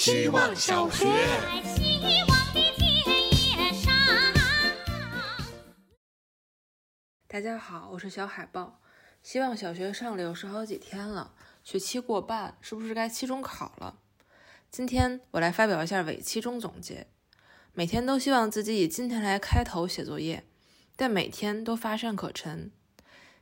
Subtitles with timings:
[0.00, 1.04] 希望小学。
[7.28, 8.80] 大家好，我是小海豹。
[9.22, 13.98] 希望小学上了有十好几天了，学期过半，是不是该期中考了？
[14.70, 17.06] 今天我来发表一下伪期中总结。
[17.74, 20.44] 每天都希望自己以今天来开头写作业，
[20.96, 22.72] 但每天都乏善可陈。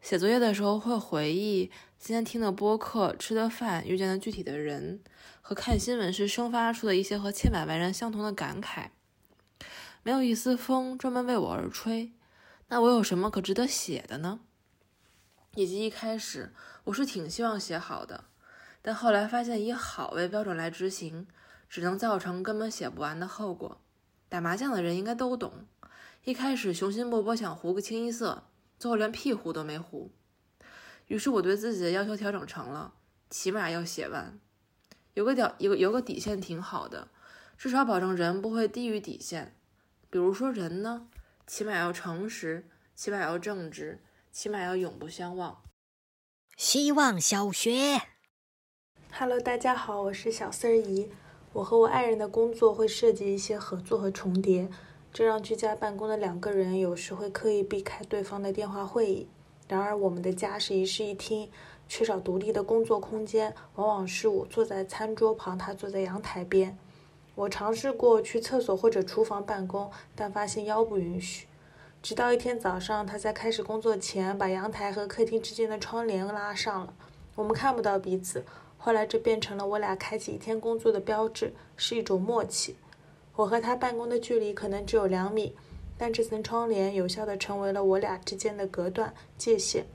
[0.00, 5.00] 写作业的时候会回忆今天听的播客、吃的饭、遇见的具体的人，
[5.42, 8.88] 和看新闻时生发出的一些和千百万人相同的感慨。
[10.02, 12.12] 没有一丝风专门为我而吹，
[12.68, 14.40] 那我有什么可值得写的呢？
[15.54, 18.24] 以及一开始我是挺希望写好的，
[18.80, 21.26] 但后来发现以好为标准来执行，
[21.68, 23.78] 只能造成根本写不完的后果。
[24.30, 25.66] 打麻将的人应该都懂，
[26.24, 28.44] 一开始雄心勃勃想胡个清一色，
[28.80, 30.10] 最后连屁糊都没糊。
[31.08, 32.94] 于是我对自己的要求调整成了，
[33.28, 34.40] 起码要写完，
[35.12, 37.08] 有个底有有个底线挺好的，
[37.58, 39.54] 至少保证人不会低于底线。
[40.08, 41.08] 比如说人呢，
[41.46, 45.62] 起码要诚实，起码要正直，起码要永不相忘。
[46.56, 48.00] 希望小学。
[49.12, 51.12] Hello，大家好，我是小丝儿姨。
[51.52, 54.70] 我和我爱人的工作会涉及一些合作和重叠，
[55.12, 59.26] 这让居家办公的两个人有时会刻意避开对方的电话会议。
[59.66, 61.48] 然而，我们的家是一室一厅，
[61.88, 66.76] 缺少独立的工作空间，往往是我坐在餐桌旁，他坐在阳台边。
[67.34, 71.46] 我尝试过去厕所或者厨房办公，但发现腰不允许。
[72.02, 76.94] 直到一天早上，他在开始工作前把阳台和客厅之间的窗帘拉上了，
[77.34, 78.44] 我们看不到彼此。
[78.78, 82.76] 后来，这变成了我俩开启一天工作的标志，是一种默契。
[83.40, 85.54] 我和他办公的距离可能只有两米，
[85.96, 89.86] 但这层窗帘有效地成为了我俩之间的隔断界限。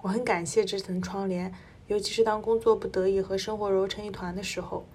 [0.00, 1.52] 我很感谢这层窗帘，
[1.88, 4.86] 尤其是当工作不得已和生活揉成一团的时候。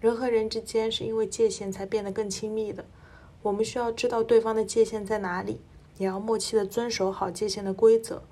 [0.00, 2.82] 人和人之间是因为界限才变得更亲密的。
[3.42, 5.60] 我们需要知道对方的界限在哪里，
[5.98, 8.22] 也要默契地遵守好界限的规则。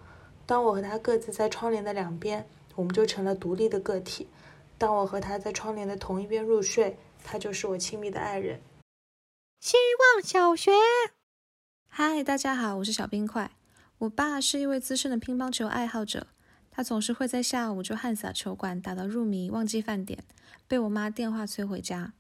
[0.46, 4.27] 当我和他各自在窗帘的两边，我们就成了独立的个体。
[4.78, 8.58] 当我和他在窗帘的同一边入睡，他就是我亲密的爱人。
[9.62, 10.73] 希望小学。
[11.86, 13.52] 嗨，大家好，我是小冰块。
[13.98, 16.27] 我爸是一位资深的乒乓球爱好者，
[16.68, 20.24] 他总是会在下午就汗洒球馆打到入迷，忘记饭点，
[20.67, 22.12] 被我妈电话催回家。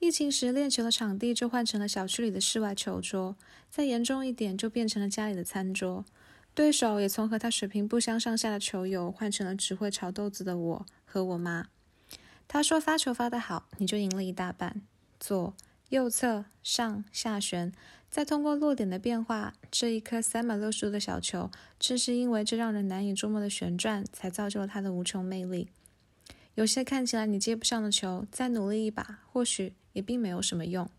[0.00, 3.36] 疫情时练球的场地就换成了小区里的室外球桌，
[3.70, 6.04] 再严重一点就变成了家里的餐桌。
[6.54, 11.68] 对手也从和他水平不相上下的球友换成了只会炒豆子的我和我妈。
[12.48, 14.82] 他说发球发得好，你就赢了一大半。
[15.20, 15.54] 左、
[15.94, 17.72] 右侧、上、下旋，
[18.10, 25.68] 再通过落点的变化，这一颗三百六十度的小球，正是因为这让人难以捉摸的旋转，才造就了它的无穷魅力。
[26.56, 30.90] 有些看起来你接不上的球，再努力一把，或许也并没有什么用。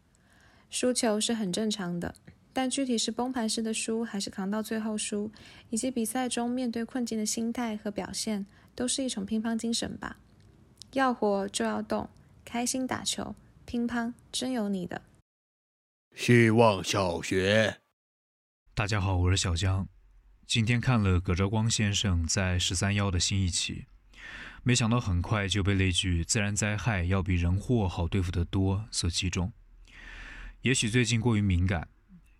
[0.70, 2.16] 输球是很正常的，
[2.54, 5.30] 但具体是崩盘式的输，还是扛到最后输，
[5.70, 10.16] 以及比赛中面对困境的心态和表现，都是一种乒乓精神吧。
[10.94, 12.08] 要活就要动，
[12.46, 13.36] 开心打球，
[13.75, 15.02] 乒乓真有你的。
[16.16, 17.81] 希望小学。
[18.74, 19.86] 大家好，我是小江。
[20.47, 23.88] 今天看了葛兆光先生在十三幺的新一期，
[24.64, 29.52] 没想到很快就被那句“自然灾害要比人祸好对付得多”所击中。
[30.62, 31.90] 也许最近过于敏感，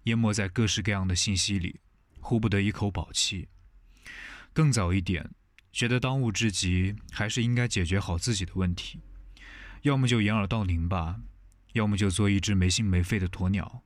[0.03, 1.81] 淹没在各式各样的信息里，
[2.22, 3.50] 呼不得一口宝气。
[4.53, 5.29] 更早一点，
[5.74, 9.01] 觉得当务之急还是应该解决好自己的问题，
[9.85, 11.22] 要么就掩耳盗铃吧，
[11.73, 13.84] 要么就做一只没心没肺的鸵鸟。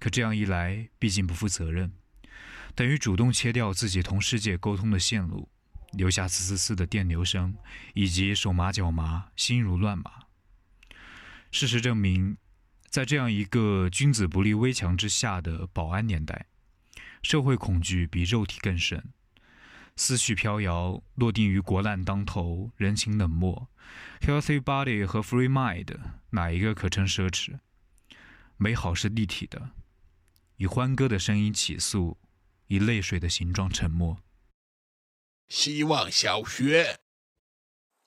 [0.00, 1.92] 可这样一来，毕竟不负责任，
[2.74, 5.50] 等于主动切掉自己同世界沟通的线路，
[5.92, 7.54] 留下嘶嘶嘶的电流声，
[7.92, 10.10] 以及手麻脚麻、心如乱麻。
[11.50, 12.38] 事实证明，
[12.88, 16.46] 在这样一个君子不立危墙之下的保安年代，
[17.22, 19.12] 社会恐惧比肉体更深。
[19.96, 23.68] 思绪飘摇，落定于国难当头，人情冷漠。
[24.20, 25.96] Healthy body 和 free mind，
[26.30, 27.60] 哪一个可称奢侈？
[28.56, 29.70] 美好是立体的，
[30.56, 32.18] 以欢歌的声音起诉，
[32.68, 34.18] 以泪水的形状沉默。
[35.48, 37.00] 希望小学。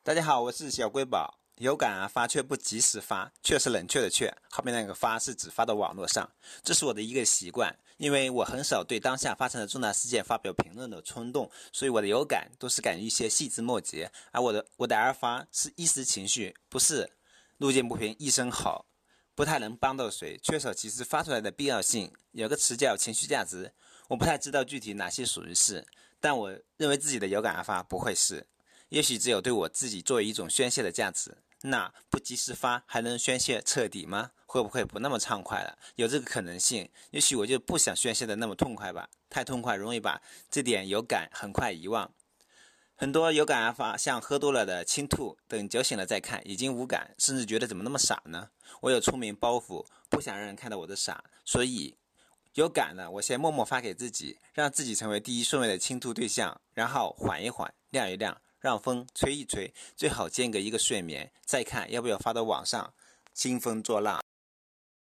[0.01, 1.39] 大家好，我是小瑰宝。
[1.57, 6.29] 有感而发却不及时发，却是冷却的却，后面那个发是只发到网络上，
[6.61, 7.79] 这是我的一个习惯。
[7.97, 17.11] 因为我很少对当下发生的重大事件发表评论的冲动，所以我的有感都是感于一些细枝末节，而我的我的而发是一时情绪，不是
[17.57, 18.85] 路见不平一声吼，
[19.33, 22.11] 不太能帮到谁，缺少及时发出来的必要性。
[22.31, 23.73] 有个词叫情绪价值，
[24.09, 25.87] 我不太知道具体哪些属于是，
[26.19, 28.47] 但我认为自己的有感而发不会是，
[28.89, 31.37] 也许只有对我自己作为一种宣泄的价值。
[31.61, 34.31] 那不及时发还能宣泄彻底吗？
[34.55, 35.77] 会不会不那么畅快了？
[35.95, 36.89] 有这个可能性。
[37.11, 42.09] 也许我就不想宣泄的那么痛快吧，太痛快容易把这点有感很快遗忘。
[42.95, 48.49] 很多有感而发，像喝多了的倾吐，等酒醒了再看，已经无感，甚至觉得怎么那么傻呢？
[48.79, 51.97] 我有聪明包袱，不想让人看到我的傻，所以
[52.53, 62.93] 有感了，我先默默发给自己，让自己成为第一顺位的倾吐对象，然后缓一缓，晾一晾，让风吹一吹，最好间隔一个睡眠，再看要不要发到网上，
[63.33, 64.23] 兴风作浪。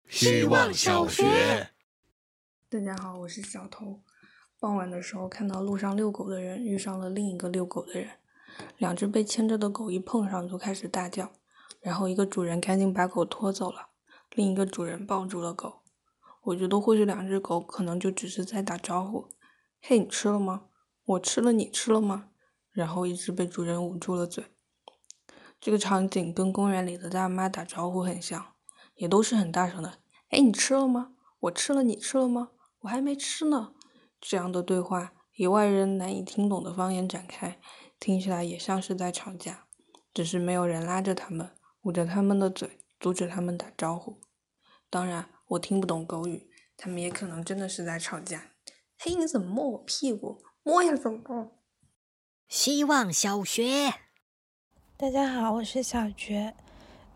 [0.10, 1.70] 希望小学。
[2.68, 4.02] 大家好，我是小头。
[4.60, 8.10] 傍晚的时候，看到路上遛狗的人遇上了另一个遛狗的人，
[8.78, 11.32] 两只被牵着的狗一碰上就开始大叫，
[11.80, 13.90] 然后一个主人赶紧把狗拖走了，
[14.32, 15.84] 另一个主人抱住了狗。
[16.42, 19.30] 我觉得或许两只狗可能就只是在打招呼
[19.80, 20.64] ：“嘿，你吃了吗？
[21.06, 22.30] 我吃了，你吃了吗？”
[22.74, 24.44] 然后一直被主人捂住了嘴。
[25.62, 28.54] 这个场景跟公园里的大妈打招呼很像，
[29.00, 30.00] 也都是很大声的
[30.30, 31.13] ：“哎，你吃了吗？
[31.40, 32.50] 我吃了，你吃了吗？
[32.81, 33.74] 我还没吃呢。”
[34.19, 37.57] 这样的对话以外人难以听懂的方言展开，
[37.98, 39.66] 听起来也像是在吵架，
[40.13, 44.19] 只是没有人拉着他们，捂着他们的嘴，阻止他们打招呼。
[44.90, 48.52] 当然，我听不懂狗语，他们也可能真的是在吵架。
[48.98, 50.44] 嘿，你怎么摸我屁股？
[50.62, 51.52] 摸呀，怎么？
[52.50, 53.94] 希望小学。
[54.98, 56.54] 大家好，我是小觉。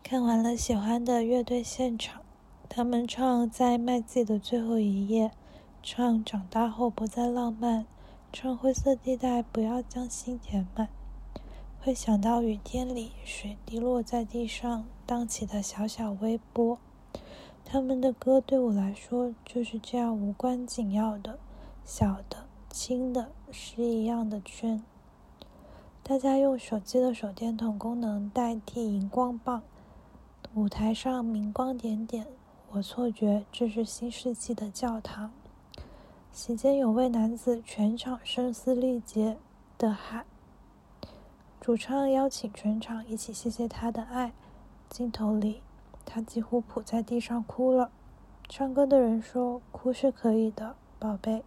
[0.04, 2.20] 看完了喜欢的乐队现场，
[2.68, 5.30] 他们唱在麦季的最后一页。
[5.82, 7.86] 唱长大后不再浪漫，
[8.30, 10.90] 唱灰色地带不要将心填满。
[11.80, 16.78] 会想到雨天里水滴落在地上荡起的小小微波。
[17.64, 21.38] 他们的歌对我来说就是这样无关紧要的，
[21.82, 24.82] 小的、轻的，是一样的圈。
[26.02, 29.62] 大家用手机的手电筒功能代替荧光棒，
[30.56, 32.28] 舞台上明光点点，
[32.70, 35.32] 我错觉这是新世纪的教堂。
[36.30, 39.36] 席间有位男子全场声嘶力竭
[39.76, 40.24] 的喊
[41.60, 44.32] ：“主唱邀请全场一起谢谢他的爱。”
[44.88, 45.60] 镜头里，
[46.06, 47.90] 他几乎扑在地上哭了。
[48.48, 51.42] 唱歌的人说：“哭是可以的，宝贝。”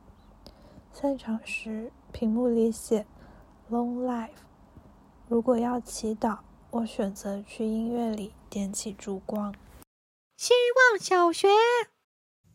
[0.91, 3.05] 散场时，屏幕里写
[3.71, 4.43] “Long Life”。
[5.29, 6.39] 如果要祈祷，
[6.71, 9.53] 我选择去音乐里点起烛光。
[10.37, 11.49] 希望小学。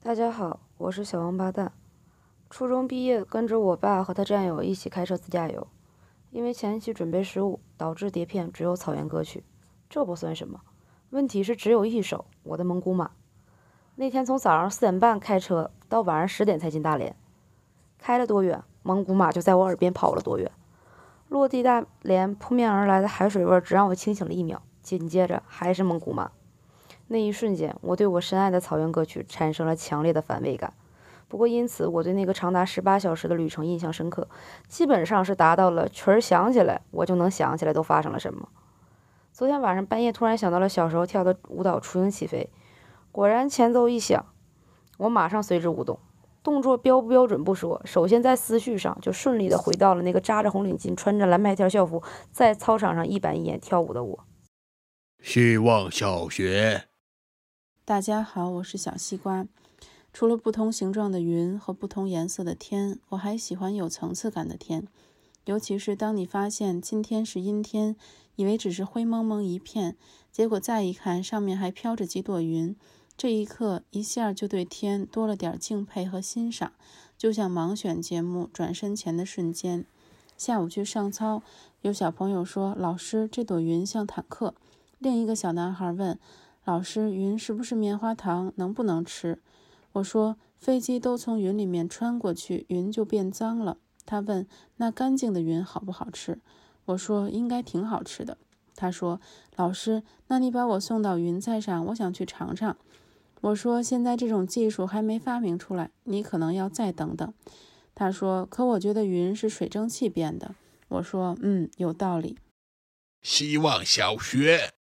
[0.02, 1.72] 大家好，我是小王八蛋。
[2.48, 5.66] 初中毕业，跟着我爸和他战友一起开车自驾游，
[6.30, 9.44] 因为前期准备失误，导致碟片只有草原歌曲。
[9.90, 10.62] 这不算什么，
[11.10, 13.06] 问题是只有一首《我的蒙古马》。
[13.96, 17.14] 那天从早上四点半开车到晚上十点才进大连，
[17.98, 20.50] 开了多远，蒙古马就在我耳边跑了多远。
[21.28, 26.32] 落地大连扑面而来的海水味只让我清醒了一秒，紧接着还是蒙古马。
[27.08, 30.72] 那一瞬间，我对我深爱的草原歌曲产生了强烈的反胃感。
[31.28, 34.28] 不过，因此我对那个长达十八小时的旅程印象深刻，
[34.68, 38.48] 基本上是达到了曲儿响起来我就能想起来都发生了什么。
[39.32, 42.50] 昨天晚上半夜突然想到了小时候跳的舞蹈《雏鹰起飞》，
[43.10, 44.26] 果然前奏一响，
[44.98, 45.98] 我马上随之舞动，
[46.42, 54.18] 动作标不标准不说，首先在思绪上就顺利的回到了那个扎着红领巾、穿着蓝白条校服在操场上一板一眼跳舞的我。
[55.22, 56.88] 希望小学。
[57.84, 59.46] 大家好，我是小西瓜。
[60.12, 64.88] 除了不同形状的云和不同颜色的天，我还喜欢有层次感的天。
[65.44, 67.94] 尤其是当你发现今天是阴天，
[68.34, 69.96] 以为只是灰蒙蒙一片，
[70.32, 72.74] 结果再一看，上面还飘着几朵云，
[73.16, 76.72] 这一刻一下就对天多了点敬佩和欣赏，
[77.16, 79.86] 就像盲选节目转身前的瞬间。
[80.36, 81.44] 下午去上操，
[81.82, 84.54] 有小朋友说：“老师，这朵云像坦克。”
[85.02, 86.16] 另一个小男孩问
[86.64, 88.52] ：“老师，云是不是棉花糖？
[88.54, 89.42] 能不能吃？”
[89.94, 94.46] 我说：“飞机都从云里面穿过去，云就变脏了。”他问
[94.78, 96.38] ：“那干净的云好不好吃？”
[96.86, 98.38] 我说：“应该挺好吃的。”
[98.76, 99.20] 他说
[99.56, 102.76] ：“老师，那你把我送到云彩上，我想去尝尝。”
[103.42, 107.34] 我说：“现在这种技术还没发明出来，你可能要再等等。”
[107.92, 110.54] 他说：“可我觉得云是水蒸气变的。”
[110.86, 112.38] 我说：“嗯，有道理。”
[113.20, 114.72] 希望小学。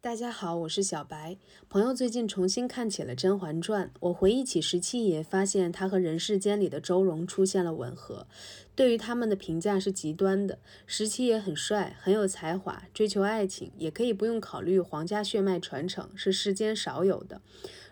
[0.00, 1.36] 大家好，我是小白。
[1.68, 8.28] 朋友最近重新看起了《甄嬛传》，我回忆起十七爷，发现他和人世间里的周蓉出现了吻合。
[8.76, 10.60] 对于他们的评价是极端的。
[10.86, 17.40] 十七爷很帅，很有才华，追求爱情也可以不用考虑皇家血脉传承，是世间少有的。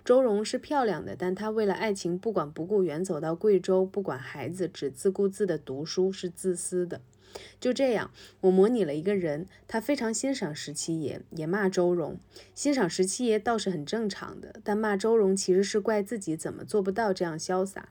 [0.04, 7.00] 周蓉是漂亮的，但她为了爱情不管不顾远走到贵州，不管孩子，只自顾自的读书，是自私的。
[7.60, 12.18] 就这样，我模拟了一个人，他非常欣赏十七爷，也骂周荣。
[12.54, 17.88] 欣赏十七爷倒是很正常的，但骂周荣其实是怪自己怎么做不到这样潇洒。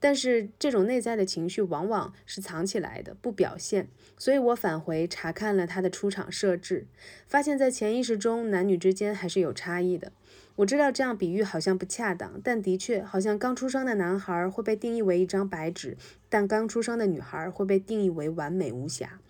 [0.00, 3.88] 但是这种内在的情绪往往是藏起来的，不表现。
[4.16, 6.86] 所以我返回查看了他的出场设置，
[7.26, 10.12] 发现，在潜意识中，男女之间还是有差异的。
[10.58, 15.96] 我知道这样比喻好像不恰当，但的确，好像刚出生的男孩会被定义为一张白纸，
[16.28, 19.20] 但刚出生的女孩会被定义为完美无瑕。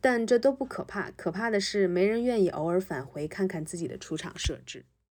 [0.00, 4.84] 但这都不可怕，可怕的是没人愿意偶尔返回看看自己的出厂设置。